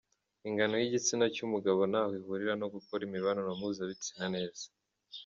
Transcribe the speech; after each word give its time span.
Ingano 0.49 0.75
y’igitsina 0.81 1.25
cy’umugabo 1.35 1.81
ntaho 1.91 2.11
ihurira 2.19 2.53
no 2.61 2.67
gukora 2.75 3.01
imibonano 3.07 3.49
mpuzabitsina 3.59 4.25
neza 4.35 4.65